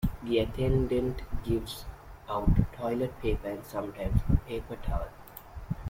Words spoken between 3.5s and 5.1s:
sometimes a paper towel.